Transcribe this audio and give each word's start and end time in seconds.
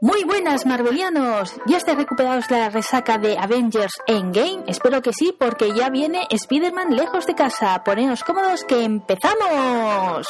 Muy 0.00 0.24
buenas, 0.24 0.66
Marvelianos. 0.66 1.54
¿Ya 1.66 1.78
estáis 1.78 1.96
recuperados 1.96 2.50
la 2.50 2.68
resaca 2.68 3.16
de 3.16 3.38
Avengers 3.38 3.94
Endgame? 4.06 4.64
Espero 4.66 5.00
que 5.00 5.12
sí, 5.12 5.34
porque 5.38 5.72
ya 5.72 5.88
viene 5.88 6.26
Spider-Man 6.30 6.94
lejos 6.94 7.26
de 7.26 7.34
casa. 7.34 7.82
Poneos 7.82 8.22
cómodos 8.22 8.64
que 8.64 8.84
empezamos. 8.84 10.26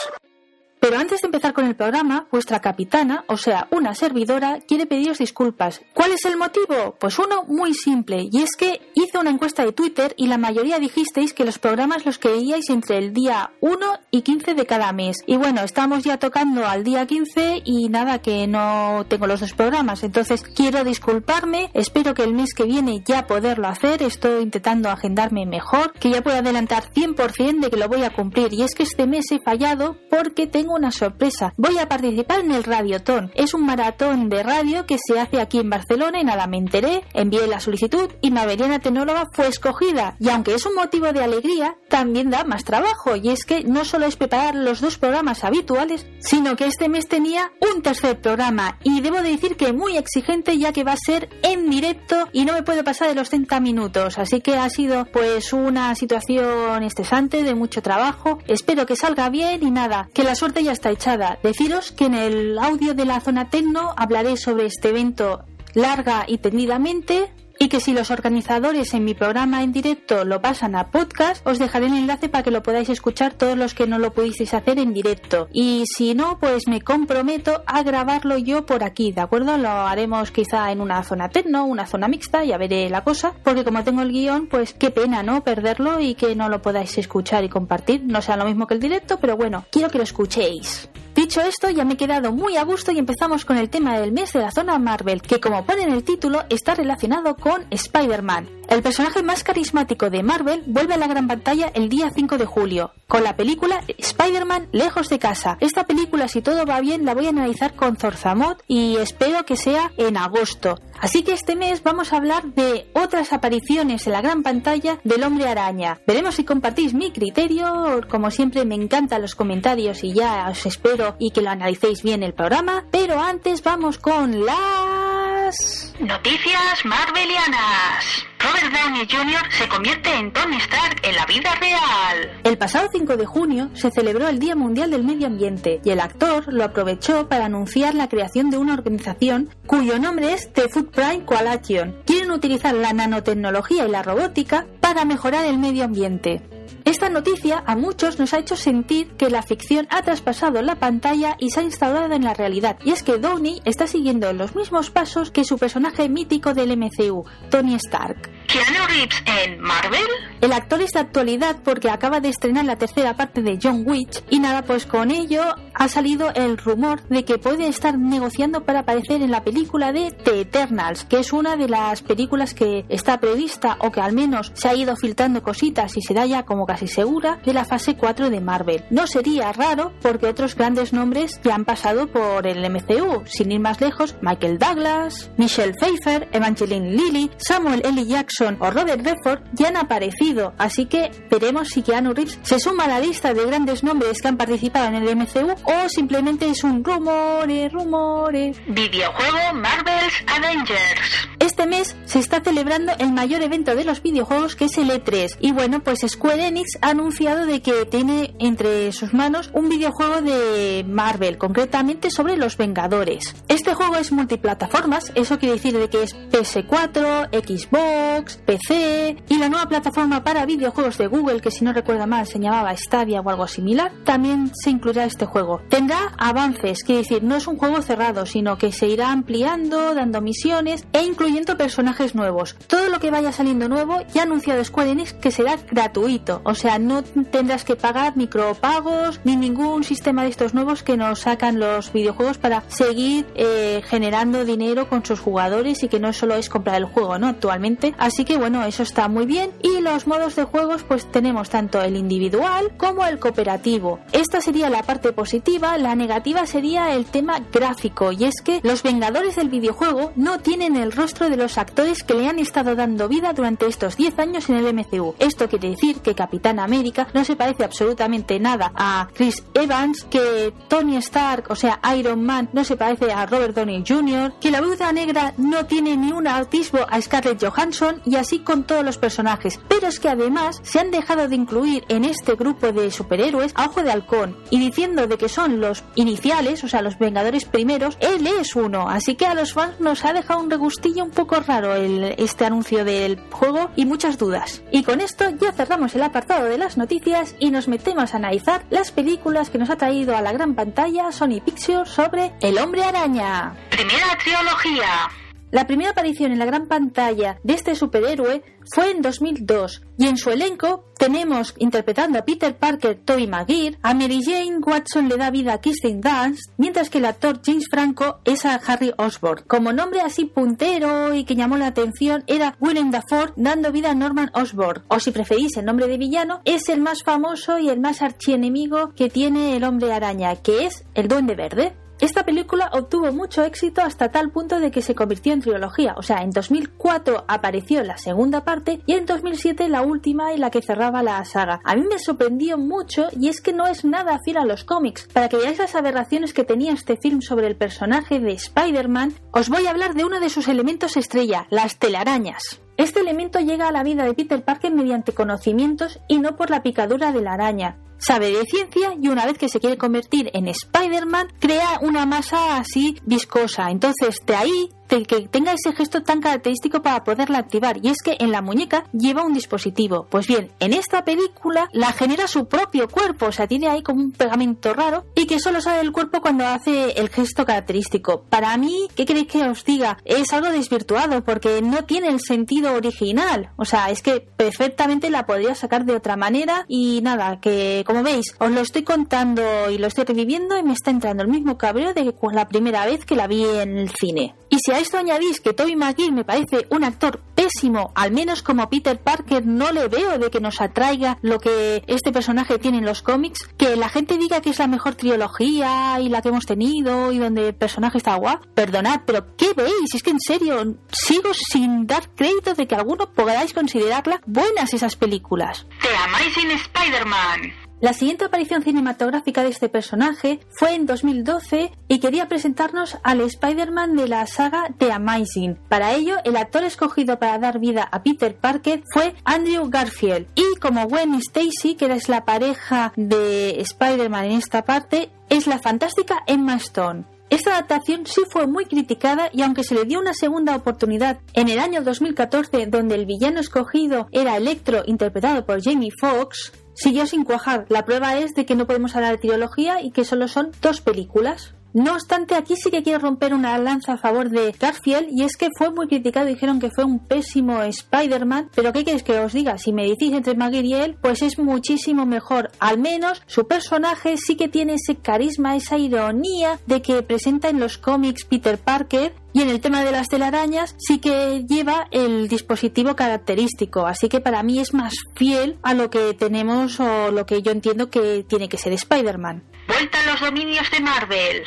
Pero 0.87 1.01
antes 1.01 1.21
de 1.21 1.27
empezar 1.27 1.53
con 1.53 1.67
el 1.67 1.75
programa, 1.75 2.29
vuestra 2.31 2.61
capitana, 2.61 3.25
o 3.27 3.37
sea, 3.37 3.67
una 3.73 3.93
servidora, 3.97 4.61
quiere 4.69 4.87
pediros 4.87 5.19
disculpas. 5.19 5.81
¿Cuál 5.93 6.13
es 6.13 6.25
el 6.27 6.37
motivo? 6.37 6.95
Pues 7.01 7.19
uno 7.19 7.43
muy 7.49 7.75
simple, 7.75 8.29
y 8.31 8.43
es 8.43 8.51
que 8.57 8.81
hice 8.95 9.19
una 9.19 9.31
encuesta 9.31 9.65
de 9.65 9.73
Twitter 9.73 10.15
y 10.17 10.29
la 10.29 10.39
mayoría 10.39 10.79
dijisteis 10.79 11.35
que 11.35 11.45
los 11.45 11.59
programas 11.59 12.07
los 12.07 12.19
queríais 12.19 12.71
entre 12.71 12.99
el 12.99 13.13
día 13.13 13.51
1 13.63 13.79
y 14.13 14.23
15 14.23 14.55
de 14.55 14.65
cada 14.65 14.93
mes. 14.93 15.17
Y 15.27 15.37
bueno, 15.37 15.63
estamos 15.63 16.05
ya 16.05 16.19
tocando 16.19 16.65
al 16.65 16.85
día 16.85 17.05
15 17.05 17.63
y 17.65 17.89
nada, 17.89 18.21
que 18.21 18.47
no 18.47 19.07
tengo 19.09 19.27
los 19.27 19.41
dos 19.41 19.55
programas. 19.55 20.05
Entonces 20.05 20.45
quiero 20.45 20.85
disculparme, 20.85 21.69
espero 21.75 22.15
que 22.15 22.23
el 22.23 22.33
mes 22.33 22.55
que 22.55 22.63
viene 22.63 23.03
ya 23.05 23.27
poderlo 23.27 23.67
hacer, 23.67 24.05
estoy 24.05 24.45
intentando 24.45 24.89
agendarme 24.89 25.47
mejor, 25.47 25.95
que 25.95 26.11
ya 26.11 26.23
puedo 26.23 26.37
adelantar 26.37 26.93
100% 26.93 27.59
de 27.59 27.71
que 27.71 27.77
lo 27.77 27.89
voy 27.89 28.05
a 28.05 28.11
cumplir. 28.11 28.53
Y 28.53 28.63
es 28.63 28.77
que 28.77 28.85
este 28.85 29.09
mes 29.09 29.33
he 29.33 29.41
fallado 29.41 29.97
porque 30.09 30.47
tengo 30.47 30.76
una 30.77 30.93
sorpresa. 30.93 31.53
Voy 31.57 31.79
a 31.79 31.89
participar 31.89 32.41
en 32.41 32.53
el 32.53 32.65
Radiotón. 32.65 33.33
Es 33.35 33.55
un 33.55 33.65
maratón 33.65 34.29
de 34.29 34.43
radio 34.43 34.87
que 34.87 34.99
se 34.99 35.19
hace 35.19 35.41
aquí 35.41 35.59
en 35.59 35.71
Barcelona 35.71 36.21
y 36.21 36.25
nada, 36.25 36.47
me 36.47 36.59
enteré, 36.59 37.03
envié 37.15 37.47
la 37.47 37.61
solicitud 37.61 38.11
y 38.21 38.31
Maveriana 38.31 38.79
Tecnóloga 38.79 39.29
fue 39.33 39.49
escogida. 39.49 40.17
Y 40.21 40.29
aunque 40.29 40.55
es 40.55 40.67
un 40.67 40.75
motivo 40.75 41.13
de 41.13 41.25
alegría, 41.25 41.77
también 41.97 42.29
da 42.29 42.45
más 42.45 42.63
trabajo. 42.63 43.17
Y 43.17 43.31
es 43.31 43.47
que 43.47 43.65
no 43.65 43.87
solo 43.87 44.05
es 44.05 44.17
preparar 44.17 44.55
los 44.55 44.83
dos 44.83 44.99
programas 44.99 45.45
habituales, 45.45 46.07
sino 46.19 46.55
que 46.55 46.67
este 46.67 46.91
mes 46.91 47.09
tenía 47.09 47.53
un 47.59 47.81
tercer 47.81 48.21
programa. 48.21 48.79
Y 48.85 49.01
debo 49.01 49.23
decir 49.23 49.57
que 49.57 49.73
muy 49.73 49.97
exigente 49.97 50.59
ya 50.59 50.75
que 50.75 50.85
va 50.85 50.93
a 50.93 50.99
ser 50.99 51.31
en 51.43 51.71
directo 51.71 52.29
y 52.35 52.45
no 52.45 52.53
me 52.53 52.63
puedo 52.63 52.85
pasar 52.85 53.09
de 53.09 53.15
los 53.15 53.31
30 53.31 53.61
minutos. 53.61 54.19
Así 54.19 54.43
que 54.43 54.57
ha 54.57 54.69
sido 54.69 55.07
pues 55.07 55.55
una 55.55 55.95
situación 55.95 56.83
estresante 56.83 57.43
de 57.43 57.55
mucho 57.55 57.81
trabajo. 57.81 58.41
Espero 58.47 58.85
que 58.85 58.95
salga 58.95 59.31
bien 59.31 59.63
y 59.63 59.71
nada, 59.71 60.11
que 60.13 60.23
la 60.23 60.35
suerte 60.35 60.63
ya 60.63 60.73
está 60.73 60.91
echada. 60.91 61.39
Deciros 61.43 61.93
que 61.93 62.05
en 62.05 62.15
el 62.15 62.59
audio 62.59 62.93
de 62.93 63.07
la 63.07 63.21
zona 63.21 63.49
tecno 63.49 63.95
hablaré 63.97 64.37
sobre 64.37 64.67
este 64.67 64.91
evento 64.91 65.47
larga 65.73 66.25
y 66.29 66.37
tendidamente 66.37 67.33
y 67.59 67.69
que 67.69 67.81
si 67.81 67.93
los 67.93 68.11
organizadores 68.11 68.95
en 68.95 69.05
mi 69.05 69.15
programa 69.15 69.63
en 69.63 69.73
directo 69.73 70.25
lo 70.25 70.41
pasan 70.41 70.75
a 70.75 70.91
podcast, 70.91 71.47
os 71.47 71.59
dejaré 71.59 71.87
el 71.87 71.95
enlace 71.95 72.29
para 72.29 72.45
que 72.45 72.51
lo 72.51 72.63
podáis 72.63 72.89
escuchar 72.89 73.35
todos 73.35 73.57
los 73.57 73.75
que 73.75 73.87
no 73.87 73.99
lo 73.99 74.13
pudisteis 74.13 74.55
hacer 74.55 74.79
en 74.79 74.93
directo. 74.93 75.49
Y 75.53 75.85
si 75.87 76.15
no, 76.15 76.39
pues 76.39 76.69
me 76.69 76.81
comprometo 76.81 77.63
a 77.67 77.83
grabarlo 77.83 78.39
yo 78.39 78.67
por 78.67 78.85
aquí, 78.85 79.13
¿de 79.13 79.21
acuerdo? 79.21 79.57
Lo 79.59 79.69
haremos 79.69 80.31
quizá 80.31 80.71
en 80.73 80.81
una 80.81 81.03
zona 81.03 81.29
tecno, 81.29 81.65
una 81.65 81.87
zona 81.87 82.09
mixta, 82.09 82.45
ya 82.45 82.59
veré 82.59 82.89
la 82.91 83.05
cosa, 83.05 83.33
porque 83.43 83.65
como 83.65 83.85
tengo 83.85 84.03
el 84.03 84.13
guion, 84.13 84.47
pues 84.47 84.75
qué 84.75 84.91
pena, 84.91 85.23
¿no? 85.23 85.43
Perderlo 85.43 86.01
y 86.01 86.15
que 86.15 86.35
no 86.35 86.49
lo 86.49 86.63
podáis 86.63 86.99
escuchar 86.99 87.45
y 87.45 87.49
compartir. 87.49 88.03
No 88.05 88.23
sea 88.23 88.37
lo 88.37 88.45
mismo 88.45 88.67
que 88.67 88.75
el 88.75 88.81
directo, 88.81 89.19
pero 89.19 89.37
bueno, 89.37 89.65
quiero 89.71 89.89
que 89.89 89.99
lo 89.99 90.05
escuchéis. 90.05 90.89
Dicho 91.27 91.41
esto, 91.41 91.69
ya 91.71 91.85
me 91.85 91.95
he 91.95 91.97
quedado 91.97 92.31
muy 92.31 92.57
a 92.57 92.63
gusto 92.63 92.93
y 92.93 93.01
empezamos 93.01 93.45
con 93.45 93.57
el 93.57 93.69
tema 93.69 93.99
del 93.99 94.13
mes 94.13 94.33
de 94.33 94.39
la 94.39 94.53
zona 94.53 94.79
Marvel, 94.79 95.23
que 95.23 95.41
como 95.41 95.67
pone 95.67 95.83
en 95.83 95.91
el 95.91 96.05
título 96.05 96.45
está 96.51 96.77
relacionado 96.77 97.35
con 97.35 97.67
Spider-Man. 97.69 98.49
El 98.69 98.81
personaje 98.81 99.25
más 99.25 99.43
carismático 99.43 100.09
de 100.09 100.23
Marvel 100.23 100.63
vuelve 100.67 100.95
a 100.95 100.99
la 100.99 101.09
gran 101.09 101.27
pantalla 101.27 101.73
el 101.75 101.89
día 101.89 102.13
5 102.15 102.39
de 102.39 102.47
julio, 102.47 102.93
con 103.09 103.25
la 103.25 103.35
película 103.35 103.81
Spider-Man 103.89 104.69
Lejos 104.71 105.09
de 105.09 105.19
Casa. 105.19 105.57
Esta 105.59 105.85
película, 105.85 106.29
si 106.29 106.43
todo 106.43 106.65
va 106.65 106.81
bien, 106.81 107.05
la 107.05 107.15
voy 107.15 107.27
a 107.27 107.31
analizar 107.31 107.75
con 107.75 107.97
Zorzamot 107.97 108.63
y 108.69 108.97
espero 108.97 109.45
que 109.45 109.57
sea 109.57 109.91
en 109.97 110.17
agosto. 110.17 110.79
Así 111.01 111.23
que 111.23 111.33
este 111.33 111.57
mes 111.57 111.83
vamos 111.83 112.13
a 112.13 112.17
hablar 112.17 112.45
de 112.55 112.91
otras 112.95 113.33
apariciones 113.33 114.07
en 114.07 114.13
la 114.13 114.21
gran 114.21 114.43
pantalla 114.43 114.99
del 115.05 115.23
hombre 115.23 115.49
araña. 115.49 116.01
Veremos 116.07 116.37
si 116.37 116.45
compartís 116.45 116.95
mi 116.95 117.11
criterio. 117.11 118.01
Como 118.09 118.31
siempre 118.31 118.65
me 118.65 118.75
encantan 118.75 119.23
los 119.23 119.35
comentarios 119.35 120.03
y 120.05 120.13
ya 120.13 120.49
os 120.51 120.67
espero 120.67 121.17
y 121.19 121.31
que 121.31 121.43
lo 121.43 121.51
analicéis 121.51 122.03
bien 122.03 122.23
el 122.23 122.35
programa. 122.35 122.85
Pero 122.91 123.21
antes 123.21 123.63
vamos 123.63 123.99
con 123.99 124.45
las... 124.45 125.95
Noticias 126.01 126.85
Marvelianas. 126.85 128.27
Robert 128.47 128.73
Downey 128.73 129.09
Jr. 129.11 129.51
se 129.51 129.69
convierte 129.69 130.15
en 130.15 130.33
Tony 130.33 130.57
Stark 130.59 131.01
en 131.03 131.17
la 131.17 131.27
vida 131.27 131.53
real. 131.57 132.41
El 132.45 132.57
pasado 132.57 132.89
5 132.93 133.17
de 133.17 133.27
junio 133.27 133.71
se 133.75 133.91
celebró 133.91 134.29
el 134.29 134.39
Día 134.39 134.55
Mundial 134.55 134.93
del 134.93 135.03
Medio 135.03 135.27
Ambiente 135.27 135.81
y 135.83 135.91
el 135.91 135.99
actor 135.99 136.53
lo 136.53 136.63
aprovechó 136.63 137.29
para 137.29 137.47
anunciar 137.47 137.97
la 137.97 138.09
creación 138.09 138.51
de 138.51 138.59
una 138.59 138.75
organización 138.75 139.51
cuyo 139.67 139.99
nombre 139.99 140.33
es 140.33 140.53
The 140.53 140.69
Footprint 140.69 141.25
Coalition. 141.25 142.03
Quieren 142.07 142.31
utilizar 142.31 142.73
la 142.75 142.93
nanotecnología 142.93 143.85
y 143.85 143.91
la 143.91 144.05
robótica 144.05 144.67
para 144.81 145.05
mejorar 145.05 145.45
el 145.47 145.59
medio 145.59 145.85
ambiente. 145.85 146.41
Esta 146.85 147.09
noticia 147.09 147.65
a 147.67 147.75
muchos 147.75 148.21
nos 148.21 148.33
ha 148.33 148.39
hecho 148.39 148.55
sentir 148.55 149.09
que 149.17 149.29
la 149.29 149.43
ficción 149.43 149.89
ha 149.91 150.03
traspasado 150.03 150.63
la 150.63 150.77
pantalla 150.77 151.37
y 151.41 151.51
se 151.51 151.59
ha 151.59 151.65
instaurado 151.65 152.15
en 152.15 152.23
la 152.23 152.33
realidad. 152.33 152.79
Y 152.85 152.93
es 152.93 153.03
que 153.03 153.19
Downey 153.19 153.61
está 153.65 153.89
siguiendo 153.89 154.33
los 154.33 154.55
mismos 154.55 154.91
pasos 154.91 155.33
que 155.33 155.43
su 155.43 155.59
personaje 155.59 156.09
mítico 156.09 156.55
del 156.55 156.77
MCU, 156.77 157.25
Tony 157.51 157.75
Stark. 157.75 158.36
¿Keanu 158.57 158.87
Reeves 158.87 159.23
en 159.27 159.61
Marvel? 159.61 160.09
El 160.47 160.53
actor 160.53 160.81
es 160.81 160.93
de 160.93 161.01
actualidad 161.01 161.57
porque 161.65 161.91
acaba 161.91 162.21
de 162.21 162.29
estrenar 162.29 162.67
la 162.67 162.77
tercera 162.77 163.17
parte 163.17 163.43
de 163.43 163.59
John 163.61 163.83
Wick 163.85 164.23
y 164.31 164.39
nada, 164.39 164.63
pues 164.63 164.87
con 164.87 165.11
ello 165.11 165.43
ha 165.75 165.89
salido 165.89 166.33
el 166.35 166.57
rumor 166.57 167.03
de 167.09 167.25
que 167.25 167.37
puede 167.37 167.67
estar 167.67 167.99
negociando 167.99 168.63
para 168.65 168.81
aparecer 168.81 169.23
en 169.23 169.33
la 169.33 169.43
película 169.43 169.93
de 169.93 170.13
The 170.13 170.43
Eternals, 170.43 171.05
que 171.05 171.19
es 171.19 171.33
una 171.33 171.57
de 171.57 171.69
las 171.69 172.03
películas 172.03 172.55
que 172.55 172.85
está 172.89 173.19
prevista 173.19 173.77
o 173.81 173.91
que 173.91 174.01
al 174.01 174.13
menos 174.13 174.53
se 174.55 174.69
ha 174.69 174.75
ido 174.77 174.95
filtrando 174.95 175.43
cositas 175.43 175.97
y 175.97 176.01
se 176.01 176.15
da 176.15 176.25
ya 176.27 176.45
como 176.45 176.65
casi 176.65 176.87
segura 176.87 177.41
de 177.45 177.53
la 177.53 177.65
fase 177.65 177.97
4 177.97 178.31
de 178.31 178.41
Marvel. 178.41 178.85
No 178.91 179.09
sería 179.09 179.53
raro 179.53 179.95
porque 180.01 180.29
otros 180.29 180.55
grandes 180.55 180.93
nombres 180.93 181.41
ya 181.43 181.57
han 181.57 181.65
pasado 181.65 182.07
por 182.07 182.47
el 182.47 182.71
MCU, 182.71 183.25
sin 183.27 183.51
ir 183.51 183.59
más 183.59 183.81
lejos, 183.81 184.15
Michael 184.21 184.61
Douglas, 184.61 185.29
Michelle 185.39 185.75
Pfeiffer, 185.75 186.29
Evangeline 186.31 186.93
Lilly, 186.93 187.33
Samuel 187.37 187.83
L. 187.85 188.07
Jackson 188.07 188.57
o 188.61 188.71
Robert 188.71 189.05
Redford 189.05 189.43
ya 189.53 189.69
han 189.69 189.77
aparecido, 189.77 190.36
así 190.59 190.87
que 190.87 191.11
veremos 191.31 191.69
si 191.69 191.83
Keanu 191.83 192.13
Reeves 192.13 192.39
se 192.43 192.59
suma 192.59 192.85
a 192.85 192.89
la 192.89 193.01
lista 193.01 193.33
de 193.35 193.45
grandes 193.45 193.83
nombres 193.83 194.21
que 194.21 194.29
han 194.29 194.37
participado 194.37 194.89
en 194.89 194.95
el 194.97 195.17
MCU 195.17 195.55
o 195.65 195.89
simplemente 195.89 196.49
es 196.49 196.63
un 196.65 196.85
rumores, 196.85 197.73
rumores. 197.73 198.57
Videojuego 198.67 199.55
Marvel's 199.55 200.25
Avengers. 200.27 201.26
Este 201.47 201.65
mes 201.65 201.95
se 202.07 202.19
está 202.19 202.41
celebrando 202.41 202.91
el 202.99 203.13
mayor 203.13 203.41
evento 203.41 203.77
de 203.77 203.85
los 203.85 204.03
videojuegos 204.03 204.57
que 204.57 204.65
es 204.65 204.79
el 204.79 204.91
E3 204.91 205.37
y 205.41 205.53
bueno, 205.53 205.79
pues 205.79 206.01
Square 206.05 206.49
Enix 206.49 206.77
ha 206.83 206.91
anunciado 206.91 207.47
de 207.47 207.63
que 207.63 207.87
tiene 207.87 208.35
entre 208.41 208.91
sus 208.91 209.15
manos 209.15 209.51
un 209.53 209.69
videojuego 209.69 210.23
de 210.23 210.85
Marvel, 210.89 211.39
concretamente 211.39 212.11
sobre 212.11 212.37
los 212.37 212.57
Vengadores. 212.57 213.37
Este 213.47 213.75
juego 213.75 213.95
es 213.95 214.11
multiplataformas, 214.11 215.13
eso 215.15 215.39
quiere 215.39 215.55
decir 215.55 215.79
de 215.79 215.89
que 215.89 216.03
es 216.03 216.17
PS4, 216.17 217.29
Xbox, 217.31 218.39
PC 218.39 219.17
y 219.29 219.39
la 219.39 219.49
nueva 219.49 219.69
plataforma 219.69 220.25
para 220.25 220.47
videojuegos 220.47 220.99
de 220.99 221.07
Google, 221.07 221.41
que 221.41 221.53
si 221.53 221.65
no 221.65 221.73
recuerdo 221.73 222.09
mal 222.09 222.27
se 222.27 222.41
llamaba 222.41 222.77
Stadia 222.77 223.21
o 223.21 223.31
algo 223.31 223.47
similar, 223.47 223.93
también 224.03 224.51
se 224.53 224.71
incluirá 224.71 225.05
este 225.05 225.27
juego. 225.27 225.63
Tendrá 225.71 226.13
avances, 226.19 226.83
quiere 226.83 227.03
decir, 227.03 227.23
no 227.23 227.37
es 227.37 227.47
un 227.47 227.57
juego 227.57 227.83
cerrado, 227.83 228.27
sino 228.27 228.59
que 228.59 228.73
se 228.73 228.89
irá 228.89 229.13
ampliando, 229.13 229.95
dando 229.95 230.21
misiones 230.21 230.85
e 230.93 231.05
incluyendo 231.05 231.36
personajes 231.45 232.15
nuevos. 232.15 232.57
Todo 232.67 232.89
lo 232.89 232.99
que 232.99 233.11
vaya 233.11 233.33
saliendo 233.33 233.69
nuevo 233.69 234.01
ya 234.13 234.23
ha 234.23 234.25
anunciado 234.25 234.65
Square 234.65 234.91
Enix 234.91 235.13
que 235.13 235.31
será 235.31 235.57
gratuito, 235.71 236.41
o 236.45 236.55
sea, 236.55 236.79
no 236.79 237.03
tendrás 237.03 237.65
que 237.65 237.77
pagar 237.77 238.17
micropagos 238.17 239.21
ni 239.25 239.37
ningún 239.37 239.85
sistema 239.85 240.23
de 240.23 240.31
estos 240.31 240.55
nuevos 240.55 240.83
que 240.83 240.97
nos 240.97 241.21
sacan 241.21 241.59
los 241.59 241.93
videojuegos 241.93 242.39
para 242.39 242.63
seguir 242.69 243.27
eh, 243.35 243.83
generando 243.85 244.45
dinero 244.45 244.89
con 244.89 245.05
sus 245.05 245.21
jugadores 245.21 245.83
y 245.83 245.89
que 245.89 246.01
no 246.01 246.13
solo 246.13 246.35
es 246.35 246.49
comprar 246.49 246.77
el 246.77 246.87
juego, 246.87 247.19
¿no? 247.19 247.29
Actualmente. 247.29 247.95
Así 247.99 248.25
que 248.25 248.39
bueno, 248.39 248.65
eso 248.65 248.83
está 248.83 249.09
muy 249.09 249.27
bien. 249.27 249.51
Y 249.63 249.81
los 249.81 250.07
modos 250.07 250.37
de 250.37 250.45
juegos, 250.45 250.85
pues 250.85 251.11
tenemos 251.11 251.51
tanto 251.51 251.83
el 251.83 251.97
individual 251.97 252.73
como 252.77 253.05
el 253.05 253.19
cooperativo. 253.19 254.01
Esta 254.13 254.41
sería 254.41 254.71
la 254.71 254.83
parte 254.83 255.13
positiva, 255.13 255.77
la 255.79 255.95
negativa 255.95 256.47
sería 256.47 256.95
el 256.95 257.07
tema 257.07 257.41
gráfico. 257.53 258.13
Y 258.13 258.25
es 258.25 258.41
que 258.43 258.61
los 258.63 258.83
vengadores 258.83 259.37
del 259.37 259.49
videojuego 259.49 260.13
no 260.17 260.39
tienen 260.39 260.77
el 260.77 260.93
rostro 260.93 261.26
de 261.29 261.37
los 261.37 261.59
actores 261.59 262.03
que 262.03 262.15
le 262.15 262.29
han 262.29 262.39
estado 262.39 262.75
dando 262.75 263.09
vida 263.09 263.33
durante 263.33 263.67
estos 263.67 263.97
10 263.97 264.19
años 264.19 264.49
en 264.49 264.57
el 264.57 264.75
MCU. 264.75 265.15
Esto 265.19 265.49
quiere 265.49 265.71
decir 265.71 266.01
que 266.01 266.15
Capitán 266.15 266.59
América 266.59 267.09
no 267.15 267.25
se 267.25 267.37
parece 267.37 267.65
absolutamente 267.65 268.39
nada 268.39 268.73
a 268.75 269.09
Chris 269.15 269.43
Evans, 269.55 270.05
que 270.11 270.53
Tony 270.69 270.97
Stark, 270.97 271.47
o 271.49 271.57
sea, 271.57 271.81
Iron 271.97 272.25
Man, 272.25 272.49
no 272.53 272.65
se 272.65 272.77
parece 272.77 273.13
a 273.13 273.27
Robert 273.27 273.55
Downey 273.55 273.85
Jr., 273.87 274.35
que 274.41 274.51
la 274.51 274.61
Viuda 274.61 274.93
Negra 274.93 275.35
no 275.37 275.67
tiene 275.67 275.97
ni 275.97 276.13
un 276.13 276.27
autismo 276.27 276.81
a 276.89 277.01
Scarlett 277.01 277.45
Johansson 277.45 278.01
y 278.05 278.17
así 278.17 278.41
con 278.41 278.65
todos 278.65 278.85
los 278.85 278.99
personajes. 278.99 279.59
Pero 279.69 279.89
es 279.89 280.01
que 280.01 280.09
además 280.09 280.61
se 280.63 280.81
han 280.81 280.91
dejado 280.91 281.29
de 281.29 281.37
incluir 281.37 281.85
en 281.89 282.05
este 282.05 282.35
grupo 282.35 282.73
de 282.73 282.91
superhéroes 282.91 283.53
a 283.55 283.67
Ojo 283.67 283.83
de 283.83 283.91
Halcón 283.91 284.37
y 284.51 284.59
diciendo 284.59 285.07
de 285.07 285.19
que 285.19 285.29
son 285.29 285.61
los 285.61 285.85
iniciales, 285.95 286.63
o 286.65 286.69
sea, 286.69 286.83
los 286.83 286.99
Vengadores 286.99 287.45
primeros, 287.45 287.97
él 288.01 288.27
es 288.27 288.57
uno. 288.57 288.89
Así 288.89 289.15
que 289.15 289.27
a 289.27 289.35
los 289.35 289.53
fans 289.53 289.81
nos 289.81 290.05
ha 290.05 290.13
dejado 290.13 290.41
un 290.41 290.51
regustillo 290.51 291.05
un 291.05 291.11
poco 291.17 291.41
raro 291.41 291.75
el, 291.75 292.15
este 292.19 292.45
anuncio 292.45 292.85
del 292.85 293.19
juego 293.33 293.71
y 293.75 293.87
muchas 293.87 294.19
dudas. 294.19 294.63
Y 294.71 294.85
con 294.85 295.01
esto 295.01 295.25
ya 295.31 295.51
cerramos 295.51 295.97
el 295.97 296.03
apartado 296.03 296.45
de 296.45 296.59
las 296.59 296.77
noticias 296.77 297.35
y 297.41 297.51
nos 297.51 297.67
metemos 297.67 298.15
a 298.15 298.19
analizar 298.19 298.65
las 298.71 298.93
películas 298.93 299.51
que 299.51 299.59
nos 299.59 299.71
ha 299.71 299.77
traído 299.77 300.15
a 300.17 300.23
la 300.23 300.33
gran 300.33 300.55
pantalla 300.55 301.11
Sony 301.11 301.41
Pictures 301.45 301.91
sobre 301.91 302.33
El 302.41 302.59
Hombre 302.59 302.85
Araña. 302.85 303.57
Primera 303.71 304.17
trilogía. 304.23 305.26
La 305.53 305.67
primera 305.67 305.91
aparición 305.91 306.33
en 306.33 306.39
la 306.39 306.45
gran 306.45 306.67
pantalla 306.67 307.39
de 307.45 307.55
este 307.55 307.77
superhéroe 307.77 308.43
fue 308.69 308.91
en 308.91 309.01
2002 309.01 309.83
y 309.97 310.07
en 310.07 310.17
su 310.17 310.31
elenco 310.31 310.85
tenemos 310.99 311.55
interpretando 311.59 312.19
a 312.19 312.25
Peter 312.25 312.57
Parker 312.57 312.97
Tobey 313.05 313.29
Maguire, 313.29 313.79
a 313.83 313.95
Mary 313.95 314.21
Jane 314.25 314.59
Watson 314.59 315.09
le 315.09 315.17
da 315.17 315.31
vida 315.31 315.53
a 315.53 315.61
Kirsten 315.61 316.01
Dunst, 316.01 316.51
mientras 316.57 316.91
que 316.91 316.99
el 316.99 317.05
actor 317.05 317.41
James 317.45 317.67
Franco 317.71 318.21
es 318.25 318.45
a 318.45 318.55
Harry 318.55 318.93
Osborn. 318.99 319.45
Como 319.47 319.73
nombre 319.73 320.01
así 320.01 320.25
puntero 320.25 321.15
y 321.15 321.25
que 321.25 321.37
llamó 321.37 321.57
la 321.57 321.69
atención 321.69 322.25
era 322.27 322.57
Willem 322.61 322.91
Dafoe 322.91 323.33
dando 323.37 323.71
vida 323.71 323.93
a 323.93 323.95
Norman 323.95 324.31
Osborn. 324.35 324.83
O 324.89 324.99
si 324.99 325.13
preferís 325.13 325.57
el 325.57 325.65
nombre 325.65 325.87
de 325.87 325.99
villano, 325.99 326.41
es 326.45 326.69
el 326.69 326.81
más 326.81 327.05
famoso 327.05 327.59
y 327.59 327.69
el 327.69 327.81
más 327.81 328.03
archienemigo 328.03 328.95
que 328.95 329.11
tiene 329.11 329.57
el 329.57 329.65
hombre 329.65 329.93
araña, 329.93 330.35
que 330.37 330.67
es 330.67 330.85
el 330.95 331.09
Duende 331.09 331.37
Verde. 331.37 331.86
Esta 331.99 332.27
película 332.27 332.71
obtuvo 332.75 333.11
mucho 333.11 333.43
éxito 333.43 333.81
hasta 333.81 334.11
tal 334.11 334.31
punto 334.31 334.61
de 334.61 334.71
que 334.71 334.83
se 334.83 334.95
convirtió 334.95 335.33
en 335.33 335.41
trilogía, 335.41 335.95
o 335.97 336.03
sea, 336.03 336.19
en 336.19 336.31
2004 336.31 337.25
apareció 337.27 337.83
la 337.85 337.97
segunda 337.97 338.45
parte 338.45 338.83
y 338.85 338.93
en 338.93 339.07
2007 339.07 339.69
la 339.71 339.81
última 339.81 340.35
y 340.35 340.37
la 340.37 340.51
que 340.51 340.61
cerraba 340.61 341.03
la 341.03 341.25
saga. 341.25 341.61
A 341.65 341.75
mí 341.75 341.85
me 341.89 341.99
sorprendió 341.99 342.59
mucho 342.59 343.09
y 343.19 343.29
es 343.29 343.41
que 343.41 343.55
no 343.55 343.67
es 343.67 343.87
nada 343.87 344.21
fiel 344.23 344.37
a 344.37 344.45
los 344.45 344.65
cómics. 344.65 345.09
Para 345.11 345.31
que 345.31 345.39
veáis 345.39 345.59
las 345.59 345.75
aberraciones 345.75 346.35
que 346.35 346.45
tenía 346.45 346.73
este 346.73 346.99
film 346.99 347.23
sobre 347.23 347.47
el 347.47 347.57
personaje 347.57 348.21
de 348.21 348.33
Spider-Man, 348.33 349.15
os 349.31 349.49
voy 349.49 349.67
a 349.67 349.71
hablar 349.71 349.95
de 349.95 350.05
uno 350.05 350.21
de 350.21 350.29
sus 350.29 350.49
elementos 350.49 350.99
estrella, 350.99 351.47
las 351.49 351.79
telarañas. 351.79 352.61
Este 352.77 353.01
elemento 353.01 353.41
llega 353.41 353.69
a 353.69 353.73
la 353.73 353.83
vida 353.83 354.05
de 354.05 354.13
Peter 354.13 354.45
Parker 354.45 354.71
mediante 354.71 355.15
conocimientos 355.15 355.99
y 356.09 356.19
no 356.19 356.37
por 356.37 356.51
la 356.51 356.63
picadura 356.63 357.11
de 357.13 357.23
la 357.23 357.33
araña. 357.33 357.79
Sabe 357.99 358.31
de 358.31 358.45
ciencia 358.45 358.95
y 359.01 359.09
una 359.09 359.25
vez 359.27 359.39
que 359.39 359.49
se 359.49 359.61
quiere 359.61 359.79
convertir 359.79 360.31
en 360.35 360.49
Spider-Man, 360.49 361.33
crea 361.39 361.79
una 361.81 362.07
masa 362.07 362.59
así 362.59 363.01
viscosa. 363.05 363.71
Entonces, 363.71 364.17
de 364.27 364.37
ahí 364.37 364.71
que 364.87 365.29
tenga 365.29 365.53
ese 365.53 365.75
gesto 365.75 366.03
tan 366.03 366.21
característico 366.21 366.83
para 366.83 367.05
poderla 367.05 367.39
activar 367.39 367.79
y 367.83 367.89
es 367.89 367.99
que 368.03 368.17
en 368.19 368.31
la 368.33 368.43
muñeca 368.43 368.85
lleva 368.93 369.25
un 369.25 369.35
dispositivo. 369.35 370.07
Pues 370.11 370.27
bien, 370.27 370.51
en 370.61 370.73
esta 370.73 371.05
película 371.05 371.69
la 371.73 371.93
genera 371.93 372.27
su 372.27 372.47
propio 372.47 372.89
cuerpo, 372.89 373.27
o 373.27 373.33
sea, 373.33 373.47
tiene 373.47 373.69
ahí 373.69 373.83
como 373.83 374.01
un 374.01 374.13
pegamento 374.13 374.73
raro 374.75 375.05
y 375.15 375.27
que 375.27 375.41
solo 375.41 375.61
sale 375.61 375.79
del 375.79 375.93
cuerpo 375.93 376.21
cuando 376.21 376.47
hace 376.47 376.93
el 376.93 377.09
gesto 377.09 377.45
característico. 377.45 378.25
Para 378.29 378.57
mí, 378.57 378.89
¿qué 378.95 379.05
queréis 379.05 379.29
que 379.29 379.49
os 379.49 379.65
diga? 379.65 379.99
Es 380.05 380.33
algo 380.33 380.51
desvirtuado 380.51 381.25
porque 381.25 381.63
no 381.63 381.85
tiene 381.85 382.09
el 382.09 382.21
sentido 382.21 382.75
original. 382.75 383.51
O 383.57 383.65
sea, 383.65 383.91
es 383.91 384.03
que 384.03 384.21
perfectamente 384.21 385.11
la 385.11 385.27
podría 385.27 385.55
sacar 385.55 385.85
de 385.85 385.97
otra 385.97 386.17
manera 386.17 386.65
y 386.69 387.01
nada, 387.03 387.41
que 387.41 387.85
como 387.87 388.03
veis, 388.03 388.35
os 388.39 388.51
lo 388.51 388.61
estoy 388.61 388.83
contando 388.83 389.71
y 389.71 389.79
lo 389.79 389.87
estoy 389.87 390.05
reviviendo 390.05 390.57
y 390.57 390.63
me 390.63 390.73
está 390.73 390.91
entrando 390.91 391.23
el 391.23 391.29
mismo 391.29 391.59
cabreo 391.59 391.95
de 391.95 392.05
que 392.05 392.15
la 392.33 392.49
primera 392.49 392.85
vez 392.87 393.05
que 393.05 393.17
la 393.17 393.27
vi 393.27 393.45
en 393.45 393.79
el 393.79 393.91
cine. 393.91 394.35
Y 394.57 394.59
si 394.65 394.73
a 394.73 394.79
esto 394.79 394.97
añadís 394.97 395.43
que 395.43 395.53
Tobey 395.53 395.77
Maguire 395.77 396.13
me 396.13 396.25
parece 396.25 396.67
un 396.71 396.83
actor 396.83 397.21
pésimo, 397.35 397.93
al 397.95 398.11
menos 398.11 398.43
como 398.43 398.71
Peter 398.71 398.99
Parker 398.99 399.45
no 399.45 399.71
le 399.71 399.87
veo 399.89 400.19
de 400.19 400.31
que 400.31 400.41
nos 400.41 400.63
atraiga 400.63 401.19
lo 401.21 401.39
que 401.39 401.85
este 401.87 402.11
personaje 402.11 402.59
tiene 402.59 402.79
en 402.79 402.87
los 402.87 403.03
cómics, 403.03 403.47
que 403.59 403.77
la 403.77 403.91
gente 403.91 404.17
diga 404.17 404.41
que 404.41 404.49
es 404.49 404.59
la 404.59 404.67
mejor 404.67 404.95
trilogía 404.95 406.01
y 406.01 406.09
la 406.09 406.23
que 406.23 406.31
hemos 406.31 406.47
tenido 406.47 407.13
y 407.13 407.19
donde 407.19 407.49
el 407.49 407.55
personaje 407.55 407.99
está 407.99 408.15
guapo. 408.15 408.47
Perdonad, 408.55 409.03
pero 409.05 409.37
¿qué 409.37 409.53
veis? 409.55 409.95
Es 409.95 410.03
que 410.03 410.13
en 410.13 410.21
serio, 410.21 410.79
sigo 410.91 411.35
sin 411.35 411.87
dar 411.87 412.09
crédito 412.15 412.55
de 412.55 412.67
que 412.67 412.77
alguno 412.77 413.13
podáis 413.13 413.53
considerarla 413.53 414.23
buenas 414.25 414.73
esas 414.73 414.97
películas. 414.97 415.67
The 415.83 415.95
Amazing 415.95 416.53
Spider-Man. 416.53 417.66
La 417.79 417.93
siguiente 417.93 418.25
aparición 418.25 418.63
cinematográfica 418.63 419.43
de 419.43 419.51
este 419.51 419.69
personaje 419.69 420.41
fue 420.49 420.75
en 420.75 420.87
2012 420.87 421.73
y 421.89 421.99
quería 422.01 422.27
presentarnos 422.27 422.97
al 423.03 423.21
Spider-Man 423.21 423.97
de 423.97 424.09
la 424.09 424.27
saga 424.27 424.69
The 424.79 424.93
Amazing. 424.93 425.59
Para 425.69 425.93
ello, 425.93 426.17
el 426.25 426.37
actor 426.37 426.65
escogido 426.65 427.19
para 427.19 427.39
dar 427.39 427.59
vida 427.59 427.87
a 427.93 428.03
Peter 428.03 428.35
Parker 428.35 428.83
fue 428.95 429.15
Andrew 429.25 429.69
Garfield. 429.69 430.27
Y 430.35 430.59
como 430.59 430.89
Gwen 430.89 431.17
Stacy, 431.17 431.75
que 431.75 431.93
es 431.93 432.09
la 432.09 432.25
pareja 432.25 432.95
de 432.97 433.61
Spider-Man 433.61 434.25
en 434.25 434.39
esta 434.39 434.65
parte, 434.65 435.11
es 435.29 435.47
la 435.47 435.59
fantástica 435.59 436.23
Emma 436.27 436.55
Stone. 436.55 437.05
Esta 437.29 437.51
adaptación 437.51 438.07
sí 438.07 438.23
fue 438.31 438.47
muy 438.47 438.65
criticada 438.65 439.29
y 439.35 439.43
aunque 439.43 439.65
se 439.65 439.75
le 439.75 439.85
dio 439.85 439.99
una 439.99 440.15
segunda 440.15 440.57
oportunidad 440.57 441.19
en 441.35 441.51
el 441.51 441.59
año 441.59 441.83
2014 441.83 442.69
donde 442.69 442.95
el 442.95 443.05
villano 443.05 443.41
escogido 443.41 444.07
era 444.13 444.37
Electro 444.37 444.83
interpretado 444.87 445.45
por 445.45 445.61
Jamie 445.63 445.91
Foxx, 446.01 446.53
siguió 446.77 447.07
sin 447.07 447.25
cuajar. 447.25 447.67
La 447.69 447.85
prueba 447.85 448.17
es 448.19 448.35
de 448.35 448.47
que 448.47 448.55
no 448.55 448.67
podemos 448.67 448.95
hablar 448.95 449.13
de 449.13 449.29
trilogía 449.29 449.83
y 449.83 449.91
que 449.91 450.05
solo 450.05 450.29
son 450.29 450.53
dos 450.63 450.81
películas. 450.81 451.55
No 451.77 451.93
obstante, 451.93 452.35
aquí 452.35 452.57
sí 452.57 452.71
que 452.71 452.83
quiero 452.83 453.01
romper 453.01 453.35
una 453.35 453.59
lanza 453.59 453.93
a 453.93 453.99
favor 453.99 454.31
de 454.31 454.55
Garfield 454.59 455.09
y 455.11 455.25
es 455.25 455.37
que 455.37 455.51
fue 455.59 455.71
muy 455.71 455.89
criticado, 455.89 456.25
dijeron 456.25 456.59
que 456.59 456.71
fue 456.71 456.85
un 456.85 457.01
pésimo 457.01 457.61
Spider-Man, 457.61 458.49
pero 458.55 458.73
¿qué 458.73 458.83
queréis 458.83 459.03
que 459.03 459.19
os 459.19 459.35
diga? 459.35 459.59
Si 459.59 459.75
me 459.75 459.87
decís 459.87 460.15
entre 460.15 460.35
Maguire 460.35 460.67
y 460.67 460.73
él, 460.73 460.97
pues 461.03 461.21
es 461.21 461.39
muchísimo 461.39 462.07
mejor. 462.07 462.51
Al 462.61 462.79
menos 462.79 463.21
su 463.27 463.47
personaje 463.47 464.17
sí 464.17 464.37
que 464.37 464.49
tiene 464.49 464.77
ese 464.77 464.97
carisma, 464.97 465.55
esa 465.55 465.77
ironía 465.77 466.59
de 466.67 466.81
que 466.81 467.03
presenta 467.03 467.51
en 467.51 467.61
los 467.61 467.77
cómics 467.77 468.25
Peter 468.25 468.57
Parker 468.57 469.13
y 469.37 469.43
en 469.43 469.51
el 469.51 469.61
tema 469.61 469.85
de 469.85 469.93
las 469.93 470.09
telarañas 470.09 470.75
sí 470.79 470.99
que 470.99 471.45
lleva 471.47 471.89
el 471.91 472.27
dispositivo 472.27 472.97
característico, 472.97 473.87
así 473.87 474.09
que 474.09 474.23
para 474.23 474.43
mí 474.43 474.61
es 474.61 474.73
más 474.73 474.95
fiel 475.15 475.59
a 475.63 475.75
lo 475.75 475.91
que 475.91 476.15
tenemos 476.15 476.81
o 476.81 477.11
lo 477.11 477.27
que 477.27 477.43
yo 477.43 477.53
entiendo 477.53 477.91
que 477.91 478.25
tiene 478.27 478.49
que 478.49 478.57
ser 478.57 478.73
Spider-Man. 478.73 479.45
Vuelta 479.69 479.99
a 480.01 480.13
los 480.13 480.21
dominios 480.23 480.71
de 480.71 480.81
Marvel. 480.81 481.43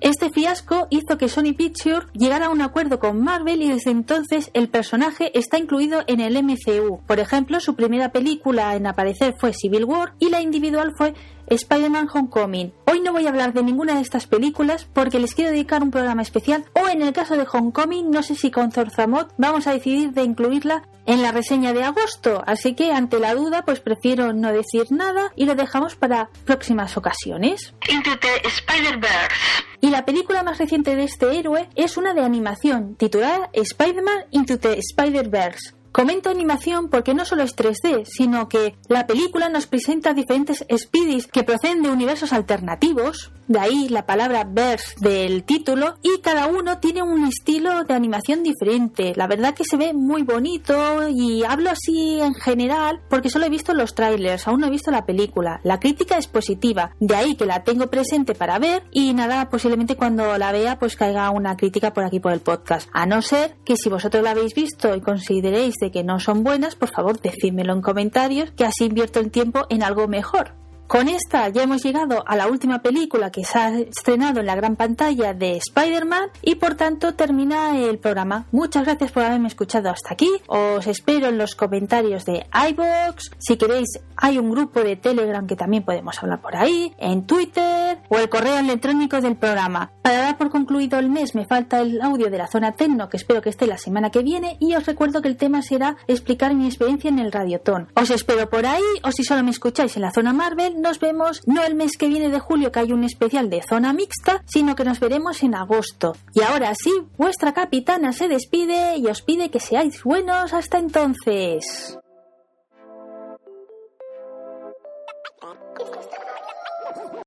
Este 0.00 0.30
fiasco 0.30 0.88
hizo 0.90 1.16
que 1.16 1.28
Sony 1.28 1.54
Pictures 1.56 2.08
llegara 2.12 2.46
a 2.46 2.50
un 2.50 2.60
acuerdo 2.60 2.98
con 2.98 3.22
Marvel 3.22 3.62
y 3.62 3.68
desde 3.68 3.92
entonces 3.92 4.50
el 4.52 4.68
personaje 4.68 5.30
está 5.38 5.58
incluido 5.58 6.02
en 6.08 6.18
el 6.18 6.42
MCU. 6.42 7.04
Por 7.06 7.20
ejemplo, 7.20 7.60
su 7.60 7.76
primera 7.76 8.10
película 8.10 8.74
en 8.74 8.88
aparecer 8.88 9.36
fue 9.38 9.52
Civil 9.52 9.84
War 9.84 10.14
y 10.18 10.30
la 10.30 10.40
individual 10.40 10.92
fue 10.96 11.14
Spider-Man 11.50 12.08
Homecoming. 12.12 12.72
Hoy 12.86 13.00
no 13.00 13.12
voy 13.12 13.26
a 13.26 13.30
hablar 13.30 13.52
de 13.52 13.62
ninguna 13.62 13.94
de 13.94 14.00
estas 14.00 14.26
películas 14.26 14.86
porque 14.92 15.18
les 15.18 15.34
quiero 15.34 15.50
dedicar 15.50 15.82
un 15.82 15.90
programa 15.90 16.22
especial 16.22 16.64
o 16.74 16.88
en 16.88 17.02
el 17.02 17.12
caso 17.12 17.36
de 17.36 17.46
Homecoming 17.50 18.10
no 18.10 18.22
sé 18.22 18.34
si 18.34 18.50
con 18.50 18.72
Zorzamot 18.72 19.32
vamos 19.38 19.66
a 19.66 19.72
decidir 19.72 20.12
de 20.12 20.22
incluirla 20.22 20.88
en 21.06 21.22
la 21.22 21.32
reseña 21.32 21.72
de 21.72 21.84
agosto, 21.84 22.42
así 22.46 22.74
que 22.74 22.92
ante 22.92 23.18
la 23.18 23.34
duda 23.34 23.64
pues 23.64 23.80
prefiero 23.80 24.34
no 24.34 24.52
decir 24.52 24.86
nada 24.90 25.32
y 25.36 25.46
lo 25.46 25.54
dejamos 25.54 25.96
para 25.96 26.28
próximas 26.44 26.98
ocasiones. 26.98 27.72
Into 27.88 28.10
the 28.18 28.46
Spider-Verse. 28.46 29.64
Y 29.80 29.90
la 29.90 30.04
película 30.04 30.42
más 30.42 30.58
reciente 30.58 30.96
de 30.96 31.04
este 31.04 31.38
héroe 31.38 31.68
es 31.76 31.96
una 31.96 32.12
de 32.12 32.22
animación 32.22 32.96
titulada 32.96 33.48
Spider-Man 33.52 34.26
Into 34.32 34.58
the 34.58 34.78
Spider-Verse. 34.78 35.77
Comento 35.98 36.30
animación 36.30 36.90
porque 36.90 37.12
no 37.12 37.24
solo 37.24 37.42
es 37.42 37.56
3D, 37.56 38.04
sino 38.04 38.48
que 38.48 38.76
la 38.86 39.08
película 39.08 39.48
nos 39.48 39.66
presenta 39.66 40.14
diferentes 40.14 40.64
Speedies 40.72 41.26
que 41.26 41.42
proceden 41.42 41.82
de 41.82 41.90
universos 41.90 42.32
alternativos, 42.32 43.32
de 43.48 43.58
ahí 43.58 43.88
la 43.88 44.06
palabra 44.06 44.44
verse 44.48 44.94
del 45.00 45.42
título, 45.42 45.96
y 46.02 46.20
cada 46.20 46.46
uno 46.46 46.78
tiene 46.78 47.02
un 47.02 47.26
estilo 47.26 47.82
de 47.82 47.94
animación 47.94 48.44
diferente. 48.44 49.12
La 49.16 49.26
verdad 49.26 49.54
que 49.54 49.64
se 49.64 49.76
ve 49.76 49.92
muy 49.92 50.22
bonito 50.22 51.08
y 51.08 51.42
hablo 51.42 51.70
así 51.70 52.20
en 52.20 52.34
general 52.34 53.00
porque 53.10 53.28
solo 53.28 53.46
he 53.46 53.50
visto 53.50 53.74
los 53.74 53.96
trailers, 53.96 54.46
aún 54.46 54.60
no 54.60 54.68
he 54.68 54.70
visto 54.70 54.92
la 54.92 55.04
película. 55.04 55.60
La 55.64 55.80
crítica 55.80 56.16
es 56.16 56.28
positiva, 56.28 56.92
de 57.00 57.16
ahí 57.16 57.34
que 57.34 57.46
la 57.46 57.64
tengo 57.64 57.88
presente 57.88 58.36
para 58.36 58.60
ver 58.60 58.84
y 58.92 59.14
nada, 59.14 59.48
posiblemente 59.48 59.96
cuando 59.96 60.38
la 60.38 60.52
vea 60.52 60.78
pues 60.78 60.94
caiga 60.94 61.30
una 61.30 61.56
crítica 61.56 61.92
por 61.92 62.04
aquí 62.04 62.20
por 62.20 62.32
el 62.32 62.40
podcast. 62.40 62.88
A 62.92 63.04
no 63.04 63.20
ser 63.20 63.56
que 63.64 63.74
si 63.74 63.88
vosotros 63.88 64.22
la 64.22 64.30
habéis 64.30 64.54
visto 64.54 64.94
y 64.94 65.00
consideréis 65.00 65.74
que 65.90 66.04
no 66.04 66.20
son 66.20 66.44
buenas, 66.44 66.74
por 66.74 66.90
favor 66.90 67.20
decídmelo 67.20 67.72
en 67.72 67.82
comentarios 67.82 68.50
que 68.52 68.64
así 68.64 68.84
invierto 68.84 69.20
el 69.20 69.30
tiempo 69.30 69.66
en 69.68 69.82
algo 69.82 70.08
mejor. 70.08 70.52
Con 70.88 71.06
esta 71.06 71.50
ya 71.50 71.64
hemos 71.64 71.84
llegado 71.84 72.24
a 72.26 72.34
la 72.34 72.46
última 72.46 72.80
película 72.80 73.30
que 73.30 73.44
se 73.44 73.58
ha 73.58 73.78
estrenado 73.78 74.40
en 74.40 74.46
la 74.46 74.54
gran 74.54 74.74
pantalla 74.74 75.34
de 75.34 75.58
Spider-Man 75.58 76.30
y 76.40 76.54
por 76.54 76.76
tanto 76.76 77.12
termina 77.12 77.78
el 77.78 77.98
programa. 77.98 78.46
Muchas 78.52 78.86
gracias 78.86 79.12
por 79.12 79.22
haberme 79.22 79.48
escuchado 79.48 79.90
hasta 79.90 80.14
aquí. 80.14 80.30
Os 80.46 80.86
espero 80.86 81.26
en 81.26 81.36
los 81.36 81.54
comentarios 81.56 82.24
de 82.24 82.46
iBox. 82.70 83.32
Si 83.36 83.58
queréis, 83.58 84.00
hay 84.16 84.38
un 84.38 84.50
grupo 84.50 84.80
de 84.80 84.96
Telegram 84.96 85.46
que 85.46 85.56
también 85.56 85.84
podemos 85.84 86.22
hablar 86.22 86.40
por 86.40 86.56
ahí, 86.56 86.94
en 86.96 87.26
Twitter 87.26 87.98
o 88.08 88.16
el 88.16 88.30
correo 88.30 88.56
electrónico 88.56 89.20
del 89.20 89.36
programa. 89.36 89.92
Para 90.00 90.20
dar 90.20 90.38
por 90.38 90.48
concluido 90.48 90.98
el 90.98 91.10
mes 91.10 91.34
me 91.34 91.44
falta 91.44 91.80
el 91.80 92.00
audio 92.00 92.30
de 92.30 92.38
la 92.38 92.46
zona 92.46 92.72
Tecno 92.72 93.10
que 93.10 93.18
espero 93.18 93.42
que 93.42 93.50
esté 93.50 93.66
la 93.66 93.76
semana 93.76 94.08
que 94.08 94.22
viene 94.22 94.56
y 94.58 94.74
os 94.74 94.86
recuerdo 94.86 95.20
que 95.20 95.28
el 95.28 95.36
tema 95.36 95.60
será 95.60 95.98
explicar 96.06 96.54
mi 96.54 96.64
experiencia 96.64 97.10
en 97.10 97.18
el 97.18 97.30
Radiotón. 97.30 97.92
Os 97.94 98.10
espero 98.10 98.48
por 98.48 98.64
ahí 98.64 98.82
o 99.02 99.12
si 99.12 99.22
solo 99.22 99.44
me 99.44 99.50
escucháis 99.50 99.94
en 99.96 100.02
la 100.02 100.12
zona 100.12 100.32
Marvel, 100.32 100.77
nos 100.80 101.00
vemos 101.00 101.42
no 101.46 101.64
el 101.64 101.74
mes 101.74 101.92
que 101.98 102.08
viene 102.08 102.28
de 102.28 102.40
julio 102.40 102.72
que 102.72 102.80
hay 102.80 102.92
un 102.92 103.04
especial 103.04 103.50
de 103.50 103.62
zona 103.62 103.92
mixta, 103.92 104.42
sino 104.46 104.74
que 104.74 104.84
nos 104.84 105.00
veremos 105.00 105.42
en 105.42 105.54
agosto. 105.54 106.16
Y 106.34 106.42
ahora 106.42 106.72
sí, 106.74 106.92
vuestra 107.16 107.52
capitana 107.54 108.12
se 108.12 108.28
despide 108.28 108.96
y 108.96 109.06
os 109.06 109.22
pide 109.22 109.50
que 109.50 109.60
seáis 109.60 110.02
buenos 110.02 110.52
hasta 110.52 110.78
entonces. 110.78 111.98